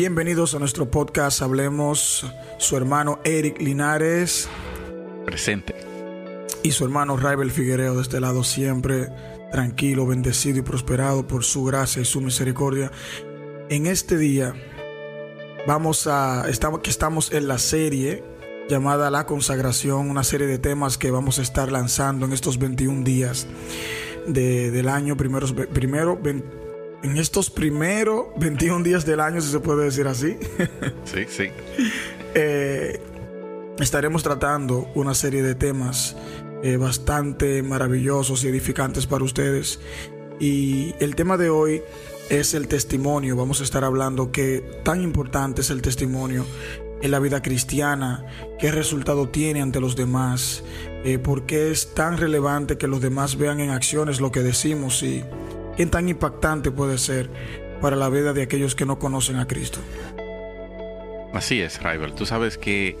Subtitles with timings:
[0.00, 2.24] Bienvenidos a nuestro podcast Hablemos,
[2.56, 4.48] su hermano Eric Linares.
[5.26, 5.74] Presente.
[6.62, 9.10] Y su hermano Raibel Figuereo de este lado siempre
[9.52, 12.90] tranquilo, bendecido y prosperado por su gracia y su misericordia.
[13.68, 14.54] En este día
[15.66, 18.24] vamos a, estamos, que estamos en la serie
[18.70, 23.04] llamada La Consagración, una serie de temas que vamos a estar lanzando en estos 21
[23.04, 23.46] días
[24.26, 26.18] del año, primeros, primero,
[27.02, 30.36] en estos primeros 21 días del año, si se puede decir así.
[31.04, 31.48] Sí, sí.
[32.34, 33.00] Eh,
[33.80, 36.16] estaremos tratando una serie de temas
[36.62, 39.80] eh, bastante maravillosos y edificantes para ustedes.
[40.38, 41.82] Y el tema de hoy
[42.28, 43.36] es el testimonio.
[43.36, 46.46] Vamos a estar hablando que tan importante es el testimonio
[47.02, 48.26] en la vida cristiana,
[48.58, 50.62] qué resultado tiene ante los demás,
[51.04, 55.02] eh, por qué es tan relevante que los demás vean en acciones lo que decimos
[55.02, 55.24] y
[55.76, 57.30] qué tan impactante puede ser
[57.80, 59.80] para la vida de aquellos que no conocen a Cristo.
[61.32, 62.14] Así es, Rival.
[62.14, 62.96] Tú sabes que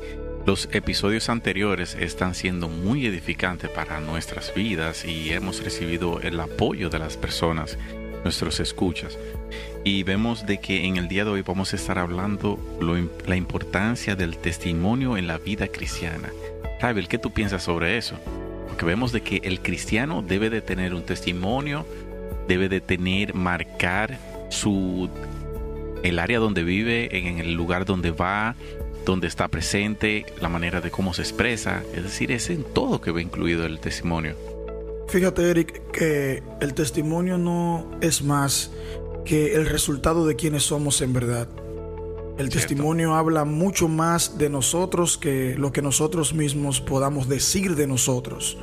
[0.46, 6.88] los episodios anteriores están siendo muy edificantes para nuestras vidas y hemos recibido el apoyo
[6.88, 7.76] de las personas,
[8.24, 9.18] nuestros escuchas.
[9.84, 12.58] Y vemos de que en el día de hoy vamos a estar hablando
[13.26, 16.30] la importancia del testimonio en la vida cristiana.
[16.80, 18.16] Ravel, ¿qué tú piensas sobre eso?
[18.66, 21.84] Porque vemos de que el cristiano debe de tener un testimonio,
[22.50, 24.18] debe de tener, marcar
[24.50, 25.08] su
[26.02, 28.56] el área donde vive, en el lugar donde va,
[29.06, 31.84] donde está presente, la manera de cómo se expresa.
[31.94, 34.34] Es decir, es en todo que va incluido el testimonio.
[35.06, 38.72] Fíjate, Eric, que el testimonio no es más
[39.24, 41.46] que el resultado de quienes somos en verdad.
[42.36, 47.86] El testimonio habla mucho más de nosotros que lo que nosotros mismos podamos decir de
[47.86, 48.58] nosotros.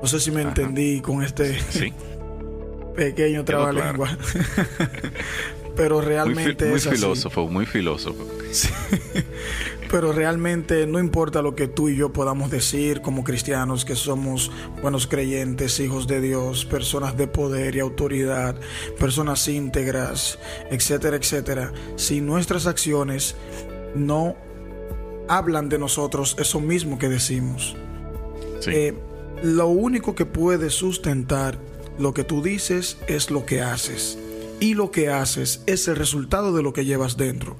[0.00, 1.58] No sé si me entendí con este
[2.94, 4.16] pequeño trabalengua.
[5.76, 8.26] Pero realmente muy, es filósofo, muy filósofo.
[9.90, 14.50] Pero realmente no importa lo que tú y yo podamos decir como cristianos, que somos
[14.82, 18.56] buenos creyentes, hijos de Dios, personas de poder y autoridad,
[18.98, 20.38] personas íntegras,
[20.70, 21.72] etcétera, etcétera.
[21.96, 23.36] Si nuestras acciones
[23.94, 24.36] no
[25.28, 27.76] hablan de nosotros eso mismo que decimos.
[28.66, 28.94] Eh,
[29.42, 31.58] lo único que puede sustentar
[32.00, 34.18] lo que tú dices es lo que haces.
[34.58, 37.56] Y lo que haces es el resultado de lo que llevas dentro.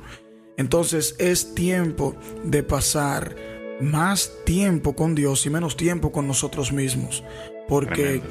[0.57, 3.37] Entonces es tiempo de pasar
[3.81, 7.23] más tiempo con Dios y menos tiempo con nosotros mismos.
[7.69, 8.23] Porque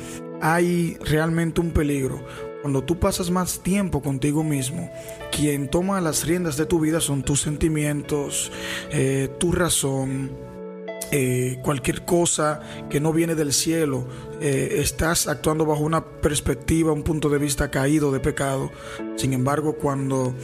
[0.42, 2.24] hay realmente un peligro.
[2.62, 4.92] Cuando tú pasas más tiempo contigo mismo,
[5.32, 8.52] quien toma las riendas de tu vida son tus sentimientos,
[8.92, 10.32] eh, tu razón,
[11.12, 12.60] eh, cualquier cosa
[12.90, 14.08] que no viene del cielo,
[14.42, 18.72] eh, estás actuando bajo una perspectiva, un punto de vista caído de pecado.
[19.16, 20.36] Sin embargo, cuando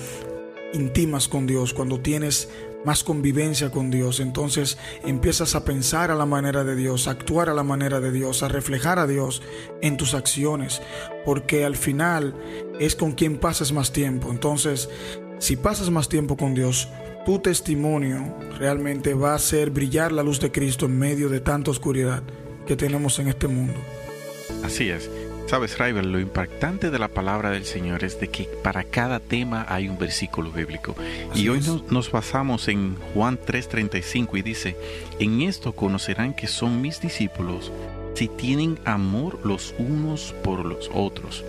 [0.74, 2.50] intimas con Dios, cuando tienes
[2.84, 7.50] más convivencia con Dios, entonces empiezas a pensar a la manera de Dios, a actuar
[7.50, 9.42] a la manera de Dios, a reflejar a Dios
[9.82, 10.82] en tus acciones,
[11.26, 12.36] porque al final
[12.80, 14.30] es con quien pasas más tiempo.
[14.30, 14.90] Entonces,
[15.40, 16.88] si pasas más tiempo con Dios,
[17.26, 21.72] tu testimonio realmente va a hacer brillar la luz de Cristo en medio de tanta
[21.72, 22.24] oscuridad
[22.68, 23.74] que tenemos en este mundo.
[24.64, 25.10] Así es.
[25.48, 29.66] Sabes, Rival, lo impactante de la palabra del Señor es de que para cada tema
[29.70, 30.96] hay un versículo bíblico.
[31.36, 34.76] y hoy nos, basamos en Juan 3:35 y dice,
[35.20, 37.72] en esto conocerán que son mis discípulos
[38.16, 41.44] si tienen amor los unos por los otros.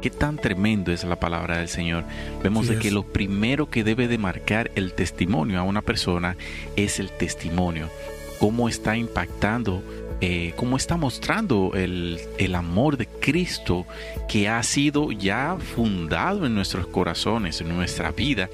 [0.00, 2.04] Qué tan tremendo es la palabra del Señor.
[2.42, 6.36] Vemos de que lo primero que debe de marcar el testimonio a una persona
[6.76, 7.90] es el testimonio.
[8.38, 9.82] Cómo está impactando
[10.22, 13.86] eh, cómo está mostrando el, el, amor de Cristo
[14.28, 18.50] que ha sido ya fundado en nuestros corazones, en nuestra vida.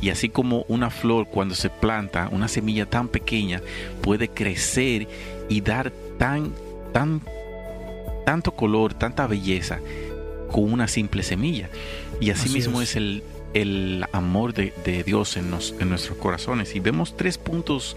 [0.00, 3.62] Y así como una flor cuando se planta, una semilla tan pequeña,
[4.02, 5.06] puede crecer
[5.48, 6.52] y dar tan,
[6.92, 7.20] tan,
[8.26, 9.78] tanto color, tanta belleza
[10.54, 11.68] con una simple semilla.
[12.20, 12.94] Y así, mismo es.
[12.94, 13.24] el,
[13.54, 16.76] el amor de, de Dios en, nos, en nuestros corazones.
[16.76, 17.96] Y vemos tres puntos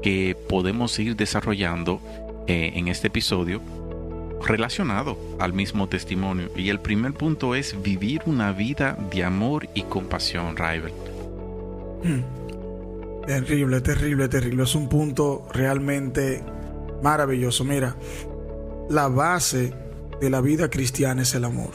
[0.00, 2.00] que podemos ir desarrollando
[2.46, 3.60] eh, en este episodio
[4.46, 6.52] relacionado al mismo testimonio.
[6.54, 10.92] Y el primer punto es vivir una vida de amor y compasión, Rival.
[12.04, 13.26] Hmm.
[13.26, 14.62] Terrible, terrible, terrible.
[14.62, 16.44] Es un punto realmente
[17.02, 17.64] maravilloso.
[17.64, 17.96] Mira,
[18.88, 19.87] la base
[20.20, 21.70] de la vida cristiana es el amor.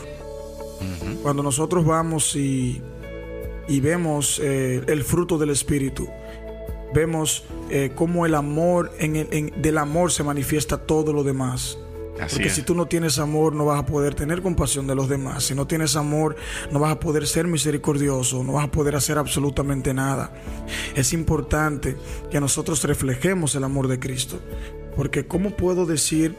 [1.21, 2.81] Cuando nosotros vamos y,
[3.67, 6.07] y vemos eh, el fruto del Espíritu,
[6.93, 11.77] vemos eh, cómo el amor, en el, del amor se manifiesta todo lo demás.
[12.15, 15.45] Porque si tú no tienes amor, no vas a poder tener compasión de los demás.
[15.45, 16.35] Si no tienes amor,
[16.71, 20.31] no vas a poder ser misericordioso, no vas a poder hacer absolutamente nada.
[20.95, 21.97] Es importante
[22.29, 24.39] que nosotros reflejemos el amor de Cristo.
[24.95, 26.35] Porque ¿cómo puedo decir,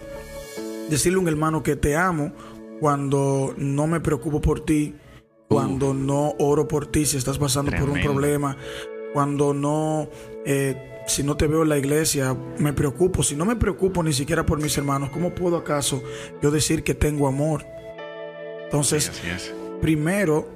[0.89, 2.33] decirle a un hermano que te amo
[2.81, 4.95] cuando no me preocupo por ti,
[5.49, 8.57] cuando no oro por ti si estás pasando por un problema,
[9.13, 10.09] cuando no...
[10.45, 13.23] Eh, si no te veo en la iglesia, me preocupo.
[13.23, 16.03] Si no me preocupo ni siquiera por mis hermanos, ¿cómo puedo acaso
[16.43, 17.67] yo decir que tengo amor?
[18.65, 19.13] Entonces,
[19.81, 20.49] primero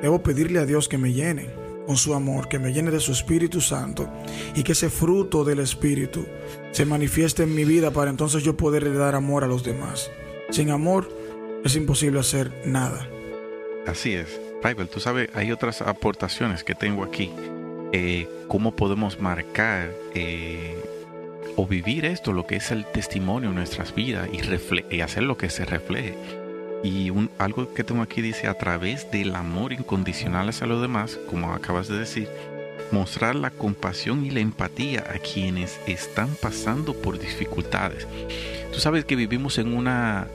[0.00, 1.48] debo pedirle a Dios que me llene
[1.86, 4.08] con su amor, que me llene de su Espíritu Santo
[4.54, 6.26] y que ese fruto del Espíritu
[6.76, 10.10] se manifieste en mi vida para entonces yo poder dar amor a los demás.
[10.50, 11.08] Sin amor
[11.64, 13.08] es imposible hacer nada.
[13.86, 14.38] Así es.
[14.62, 17.30] Raibel, tú sabes, hay otras aportaciones que tengo aquí
[17.94, 20.76] eh, cómo podemos marcar eh,
[21.56, 25.48] o vivir esto, lo que es el testimonio en nuestras vidas y, hacer lo que
[25.48, 26.14] se refleje.
[26.84, 31.54] Y algo que tengo aquí dice, a través del amor incondicional hacia los demás, como
[31.54, 32.28] acabas de decir,
[32.90, 38.06] mostrar la compasión y la empatía a quienes están pasando por dificultades.
[38.72, 40.26] Tú sabes que vivimos en una,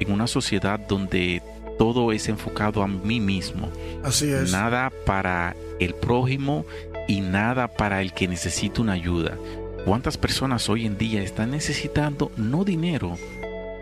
[0.00, 1.42] en una sociedad donde
[1.78, 3.68] todo es enfocado a mí mismo.
[4.04, 4.52] Así es.
[4.52, 6.64] Nada para el prójimo
[7.08, 9.36] y nada para el que necesita una ayuda.
[9.84, 13.18] ¿Cuántas personas hoy en día están necesitando no dinero,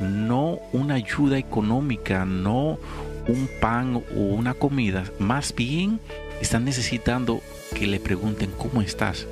[0.00, 2.78] no una ayuda económica, no
[3.28, 5.04] un pan o una comida?
[5.18, 6.00] Más bien
[6.40, 7.42] están necesitando
[7.74, 9.26] que le pregunten cómo estás.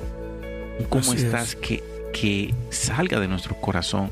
[0.89, 1.55] ¿Cómo estás?
[1.55, 1.83] Que,
[2.13, 4.11] que salga de nuestro corazón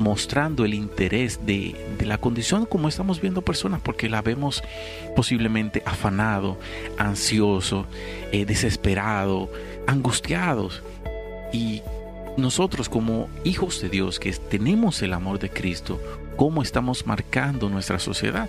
[0.00, 4.64] mostrando el interés de, la condición como estamos viendo personas, porque la vemos
[5.14, 6.58] posiblemente afanado,
[6.96, 7.86] ansioso,
[8.32, 9.50] eh, desesperado,
[9.86, 10.82] angustiados.
[11.52, 11.82] Y
[12.38, 16.00] nosotros como hijos de Dios que tenemos el amor de Cristo,
[16.34, 18.48] ¿cómo estamos marcando nuestra sociedad?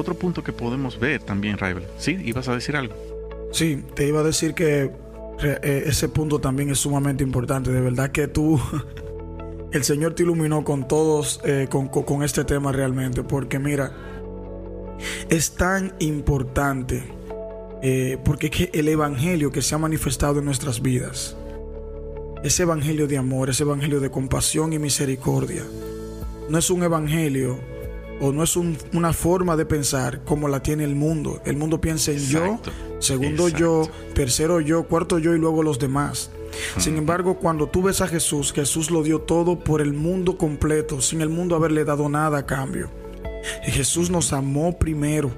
[0.00, 1.84] Otro punto que podemos ver también, Raibel.
[1.98, 2.16] ¿Sí?
[2.24, 2.94] ¿Ibas a decir algo?
[3.52, 4.90] Sí, te iba a decir que
[5.42, 7.70] eh, ese punto también es sumamente importante.
[7.70, 8.58] De verdad que tú
[9.72, 13.92] el Señor te iluminó con todos, eh, con, este tema realmente, porque mira,
[15.28, 17.04] es tan importante,
[17.82, 21.36] eh, porque es que el Evangelio que se ha manifestado en nuestras vidas,
[22.42, 25.62] ese Evangelio de amor, ese Evangelio de compasión y misericordia,
[26.48, 27.60] no es un Evangelio
[28.20, 31.40] o no es una forma de pensar como la tiene el mundo.
[31.44, 32.60] El mundo piensa en yo,
[32.98, 36.30] segundo yo, tercero yo, cuarto yo y luego los demás.
[36.76, 41.00] Sin embargo, cuando tú ves a Jesús, Jesús lo dio todo por el mundo completo,
[41.00, 42.90] sin el mundo haberle dado nada a cambio.
[43.66, 45.30] Y Jesús nos amó primero,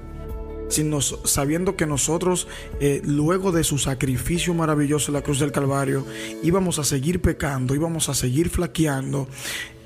[0.68, 2.48] sin sabiendo que nosotros,
[2.80, 6.04] eh, luego de su sacrificio maravilloso en la cruz del Calvario,
[6.42, 9.28] íbamos a seguir pecando, íbamos a seguir flaqueando.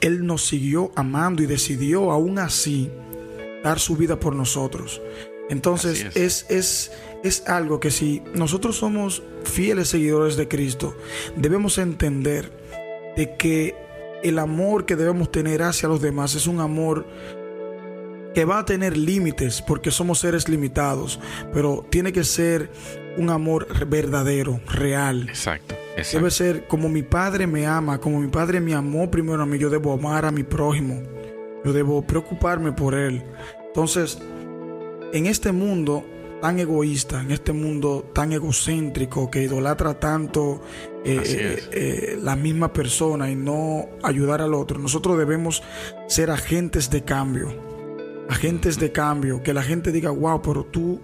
[0.00, 2.90] Él nos siguió amando y decidió aún así
[3.62, 5.00] dar su vida por nosotros.
[5.48, 10.96] Entonces es, es, es algo que si nosotros somos fieles seguidores de Cristo,
[11.36, 12.50] debemos entender
[13.16, 13.76] de que
[14.22, 17.06] el amor que debemos tener hacia los demás es un amor
[18.34, 21.18] que va a tener límites porque somos seres limitados,
[21.52, 22.70] pero tiene que ser
[23.16, 25.26] un amor verdadero, real.
[25.28, 26.18] Exacto, exacto.
[26.18, 29.58] Debe ser como mi padre me ama, como mi padre me amó primero a mí,
[29.58, 31.02] yo debo amar a mi prójimo,
[31.64, 33.24] yo debo preocuparme por él.
[33.66, 34.18] Entonces,
[35.12, 36.04] en este mundo
[36.40, 40.60] tan egoísta, en este mundo tan egocéntrico que idolatra tanto
[41.04, 45.62] eh, eh, eh, la misma persona y no ayudar al otro, nosotros debemos
[46.06, 47.54] ser agentes de cambio.
[48.28, 51.00] Agentes de cambio, que la gente diga, wow, pero tú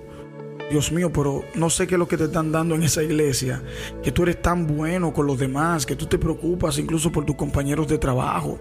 [0.72, 3.62] Dios mío, pero no sé qué es lo que te están dando en esa iglesia,
[4.02, 7.36] que tú eres tan bueno con los demás, que tú te preocupas incluso por tus
[7.36, 8.58] compañeros de trabajo,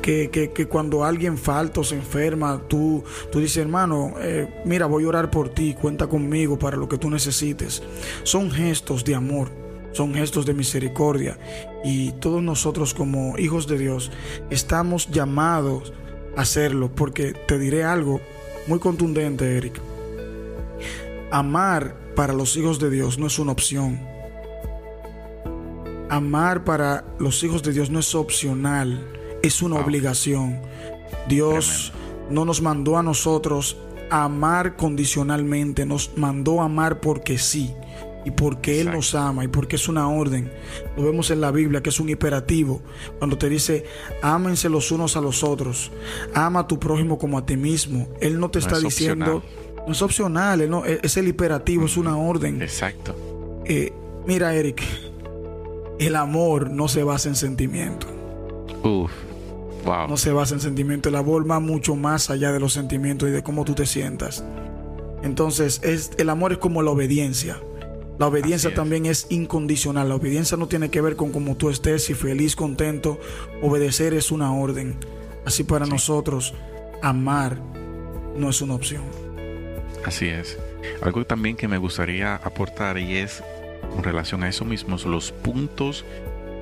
[0.00, 5.08] que, cuando alguien falta o se enferma, tú, tú dices, hermano, eh, mira, voy a
[5.08, 7.82] orar por ti, cuenta conmigo para lo que tú necesites.
[8.22, 9.50] Son gestos de amor,
[9.92, 11.38] son gestos de misericordia.
[11.84, 14.10] Y todos nosotros como hijos de Dios
[14.48, 15.92] estamos llamados
[16.34, 18.22] a hacerlo, porque te diré algo
[18.66, 19.91] muy contundente, Eric
[21.32, 23.98] Amar para los hijos de Dios no es una opción.
[26.10, 29.02] Amar para los hijos de Dios no es opcional,
[29.42, 30.60] es una obligación.
[31.30, 31.94] Dios
[32.28, 33.78] no nos mandó a nosotros
[34.10, 37.74] a amar condicionalmente, nos mandó a amar porque sí
[38.26, 40.52] y porque Él nos ama y porque es una orden.
[40.98, 42.82] Lo vemos en la Biblia que es un imperativo.
[43.18, 43.84] Cuando te dice,
[44.20, 45.92] ámense los unos a los otros,
[46.34, 48.08] ama a tu prójimo como a ti mismo.
[48.20, 49.42] Él no te está diciendo,
[49.86, 52.62] no es opcional, no, es el imperativo, es una orden.
[52.62, 53.14] Exacto.
[53.64, 53.92] Eh,
[54.26, 54.82] mira, Eric,
[55.98, 58.06] el amor no se basa en sentimiento.
[58.84, 59.10] Uf,
[60.08, 61.10] no se basa en sentimientos.
[61.10, 64.44] El amor va mucho más allá de los sentimientos y de cómo tú te sientas.
[65.22, 67.60] Entonces, es, el amor es como la obediencia.
[68.18, 70.08] La obediencia también es incondicional.
[70.08, 73.18] La obediencia no tiene que ver con cómo tú estés, si feliz, contento.
[73.62, 74.96] Obedecer es una orden.
[75.44, 76.54] Así para nosotros,
[77.02, 77.58] amar
[78.36, 79.02] no es una opción.
[80.04, 80.58] Así es.
[81.02, 83.42] Algo también que me gustaría aportar y es
[83.94, 86.04] con relación a eso mismo, los puntos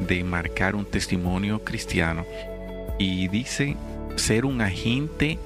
[0.00, 2.26] de marcar un testimonio cristiano.
[2.98, 3.76] Y dice
[4.16, 5.38] ser un agente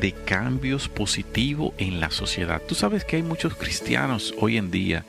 [0.00, 2.62] de cambios positivos en la sociedad.
[2.66, 5.04] Tú sabes que hay muchos cristianos hoy en día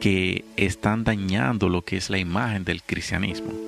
[0.00, 3.65] que están dañando lo que es la imagen del cristianismo.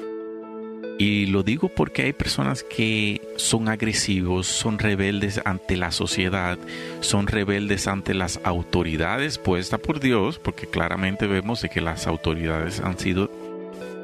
[0.99, 6.59] Y lo digo porque hay personas que son agresivos, son rebeldes ante la sociedad,
[7.01, 12.81] son rebeldes ante las autoridades puestas por Dios, porque claramente vemos de que las autoridades
[12.81, 13.31] han sido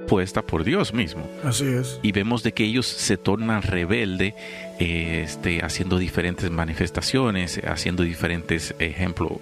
[0.04, 1.28] puesta por Dios mismo.
[1.42, 1.98] Así es.
[2.02, 4.34] Y vemos de que ellos se tornan rebelde,
[4.78, 9.32] eh, este, haciendo diferentes manifestaciones, haciendo diferentes ejemplos,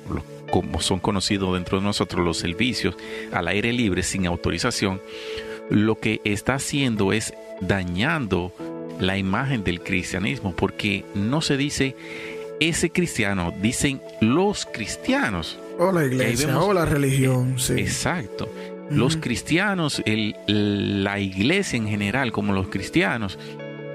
[0.50, 2.94] como son conocidos dentro de nosotros los servicios
[3.32, 5.00] al aire libre sin autorización.
[5.72, 8.52] Lo que está haciendo es dañando
[9.00, 11.96] la imagen del cristianismo, porque no se dice
[12.60, 15.58] ese cristiano, dicen los cristianos.
[15.78, 17.74] O la iglesia, o la religión, sí.
[17.74, 18.48] Exacto
[18.90, 20.02] los cristianos,
[20.46, 23.38] la iglesia en general, como los cristianos,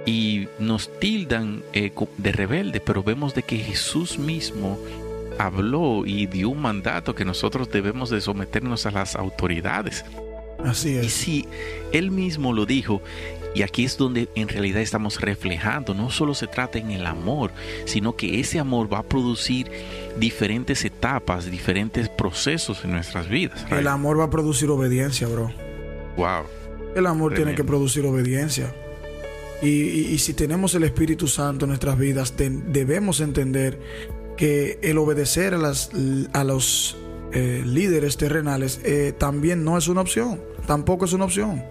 [0.06, 4.80] y nos tildan eh, de rebelde, pero vemos de que Jesús mismo
[5.38, 10.06] habló y dio un mandato que nosotros debemos de someternos a las autoridades.
[10.64, 11.06] Así es.
[11.06, 11.48] Y si
[11.92, 13.02] Él mismo lo dijo,
[13.58, 17.52] y aquí es donde en realidad estamos reflejando, no solo se trata en el amor,
[17.86, 19.72] sino que ese amor va a producir
[20.20, 23.66] diferentes etapas, diferentes procesos en nuestras vidas.
[23.72, 25.52] El amor va a producir obediencia, bro.
[26.18, 26.44] Wow.
[26.96, 28.74] El amor tiene que producir obediencia.
[29.62, 33.80] Y, si tenemos el Espíritu Santo en nuestras vidas, debemos entender
[34.36, 35.90] que el obedecer a, las,
[36.34, 36.96] a los
[37.32, 40.42] eh, líderes terrenales eh, también no es una opción.
[40.66, 41.64] Tampoco es una opción.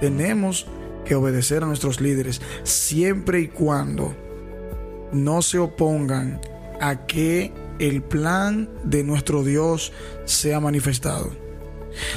[0.00, 0.66] Tenemos
[1.04, 4.14] que obedecer a nuestros líderes siempre y cuando
[5.12, 6.40] no se opongan
[6.80, 9.92] a que el plan de nuestro Dios
[10.24, 11.30] sea manifestado.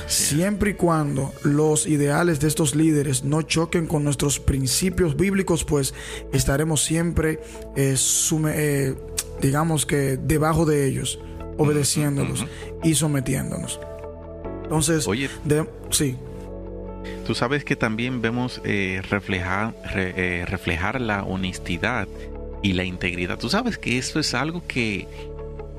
[0.07, 5.93] Siempre y cuando los ideales de estos líderes no choquen con nuestros principios bíblicos, pues
[6.31, 7.39] estaremos siempre,
[7.75, 8.95] eh, eh,
[9.41, 11.19] digamos que, debajo de ellos,
[11.57, 12.45] obedeciéndolos
[12.83, 13.79] y sometiéndonos.
[14.63, 15.29] Entonces, Oye,
[15.91, 16.15] sí.
[17.25, 22.07] Tú sabes que también vemos eh, reflejar, eh, reflejar la honestidad
[22.61, 23.37] y la integridad.
[23.37, 25.07] Tú sabes que eso es algo que,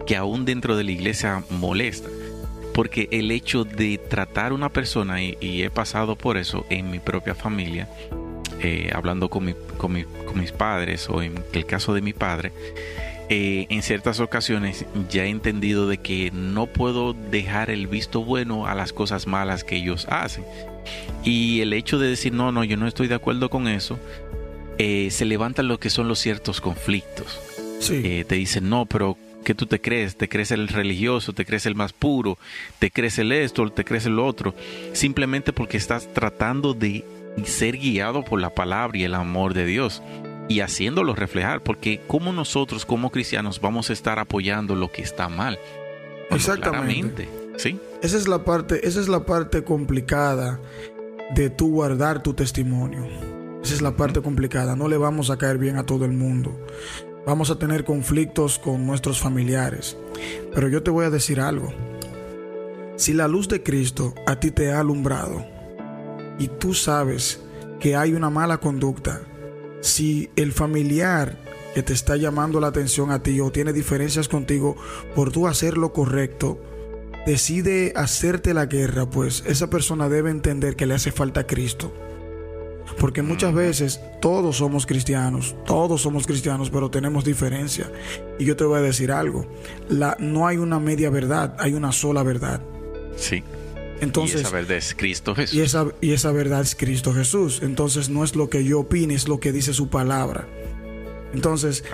[0.06, 2.08] que aún dentro de la iglesia molesta.
[2.72, 6.98] Porque el hecho de tratar a una persona, y, he pasado por eso en mi
[6.98, 7.88] propia familia,
[8.60, 12.52] eh, hablando con, con, con mis padres o en el caso de mi padre,
[13.28, 18.66] eh, en ciertas ocasiones ya he entendido de que no puedo dejar el visto bueno
[18.68, 20.44] a las cosas malas que ellos hacen.
[21.24, 23.98] Y el hecho de decir, no, no, yo no estoy de acuerdo con eso,
[24.78, 27.40] eh, se levantan lo que son los ciertos conflictos.
[27.90, 30.16] Eh, te dicen, no, pero ¿qué tú te crees?
[30.16, 31.32] ¿Te crees el religioso?
[31.32, 32.38] ¿Te crees el más puro?
[32.78, 33.68] ¿Te crees el esto?
[33.70, 34.54] ¿Te crees el otro?
[34.92, 37.04] Simplemente porque estás tratando de
[37.44, 40.00] ser guiado por la palabra y el amor de Dios
[40.48, 45.28] y haciéndolo reflejar, porque como nosotros como cristianos vamos a estar apoyando lo que está
[45.28, 45.58] mal.
[46.30, 47.28] Exactamente.
[47.56, 47.78] ¿sí?
[48.02, 50.60] Esa es la parte, esa es la parte complicada
[51.34, 53.04] de tú guardar tu testimonio.
[53.62, 54.76] Esa es la parte complicada.
[54.76, 56.56] No le vamos a caer bien a todo el mundo.
[57.26, 59.96] Vamos a tener conflictos con nuestros familiares.
[60.54, 61.72] Pero yo te voy a decir algo.
[62.96, 65.44] Si la luz de Cristo a ti te ha alumbrado
[66.38, 67.42] y tú sabes
[67.80, 69.20] que hay una mala conducta,
[69.80, 71.38] si el familiar
[71.74, 74.76] que te está llamando la atención a ti o tiene diferencias contigo
[75.14, 76.58] por tú hacer lo correcto,
[77.26, 81.92] decide hacerte la guerra, pues esa persona debe entender que le hace falta Cristo.
[82.98, 87.90] Porque muchas veces todos somos cristianos, todos somos cristianos, pero tenemos diferencia.
[88.38, 89.46] Y yo te voy a decir algo,
[89.88, 92.62] la, no hay una media verdad, hay una sola verdad.
[93.16, 93.42] Sí.
[94.00, 95.54] Entonces, y esa verdad es Cristo Jesús.
[95.54, 97.60] Y esa, y esa verdad es Cristo Jesús.
[97.62, 100.48] Entonces no es lo que yo opine, es lo que dice su palabra.
[101.36, 101.84] Entonces,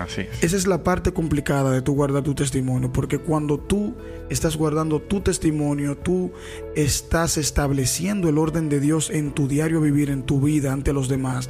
[0.41, 3.93] esa es la parte complicada de tu guardar tu testimonio, porque cuando tú
[4.29, 6.31] estás guardando tu testimonio, tú
[6.75, 11.09] estás estableciendo el orden de Dios en tu diario vivir, en tu vida ante los
[11.09, 11.49] demás.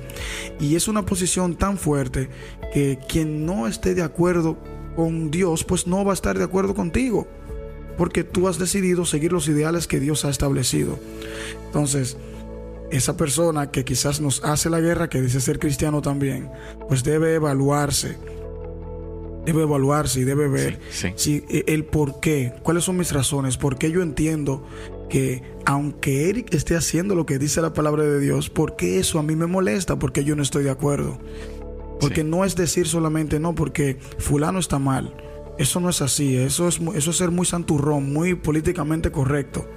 [0.59, 2.29] Y es una posición tan fuerte
[2.73, 4.57] que quien no esté de acuerdo
[4.95, 7.27] con Dios, pues no va a estar de acuerdo contigo
[7.97, 10.99] porque tú has decidido seguir los ideales que Dios ha establecido.
[11.65, 12.17] Entonces,
[12.91, 16.49] esa persona que quizás nos hace la guerra, que dice ser cristiano también,
[16.87, 18.17] pues debe evaluarse.
[19.45, 20.79] Debe evaluarse y debe ver
[21.15, 24.65] Si, e, el por qué, cuáles son mis razones, por qué yo entiendo
[25.09, 29.19] que aunque Eric esté haciendo lo que dice la palabra de Dios, ¿por qué eso
[29.19, 29.97] a mí me molesta?
[29.97, 31.17] Porque yo no estoy de acuerdo.
[31.99, 35.15] Porque no es decir solamente no, porque fulano está mal.
[35.57, 39.67] Eso no es así, eso es, eso es ser muy santurrón, muy políticamente correcto.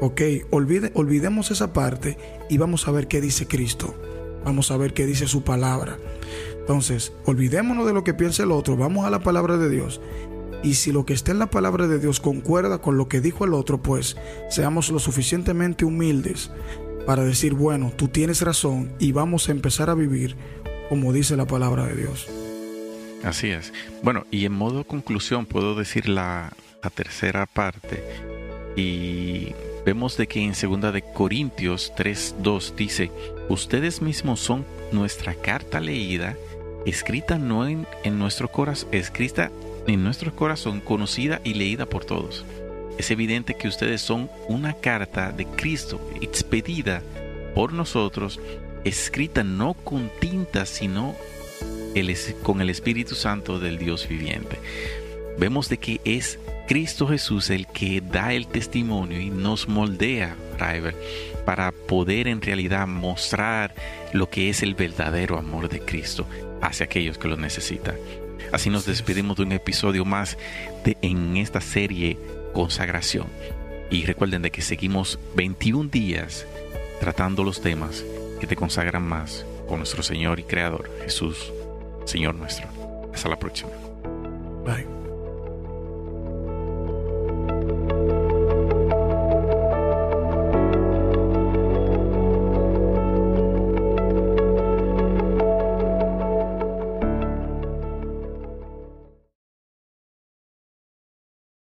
[0.00, 2.16] Ok, olvide, olvidemos esa parte
[2.48, 3.94] y vamos a ver qué dice Cristo.
[4.44, 5.98] Vamos a ver qué dice su palabra.
[6.60, 10.00] Entonces, olvidémonos de lo que piensa el otro, vamos a la palabra de Dios.
[10.62, 13.44] Y si lo que está en la palabra de Dios concuerda con lo que dijo
[13.44, 14.16] el otro, pues
[14.50, 16.50] seamos lo suficientemente humildes
[17.06, 20.36] para decir, bueno, tú tienes razón y vamos a empezar a vivir
[20.88, 22.28] como dice la palabra de Dios.
[23.24, 23.72] Así es.
[24.02, 26.52] Bueno, y en modo conclusión puedo decir la,
[26.94, 28.02] tercera parte
[28.74, 29.52] y
[29.84, 33.10] vemos de que en segunda de Corintios 3:2 dice,
[33.50, 36.34] "Ustedes mismos son nuestra carta leída,
[36.86, 39.50] escrita no en, en nuestro corazón, escrita
[39.86, 42.46] en nuestro corazón, conocida y leída por todos."
[42.96, 47.02] Es evidente que ustedes son una carta de Cristo expedida
[47.54, 48.40] por nosotros,
[48.84, 51.14] escrita no con tinta, sino
[52.42, 54.58] con el Espíritu Santo del Dios viviente.
[55.36, 60.94] Vemos de que es Cristo Jesús el que da el testimonio y nos moldea, River,
[61.44, 63.74] para poder en realidad mostrar
[64.12, 66.26] lo que es el verdadero amor de Cristo
[66.60, 67.96] hacia aquellos que lo necesitan.
[68.52, 70.38] Así nos despedimos de un episodio más
[70.84, 72.16] de, en esta serie
[72.52, 73.26] Consagración.
[73.90, 76.46] Y recuerden de que seguimos 21 días
[77.00, 78.04] tratando los temas
[78.40, 81.52] que te consagran más con nuestro Señor y Creador Jesús
[82.08, 82.66] Señor nuestro.
[83.12, 83.87] Hasta la próxima.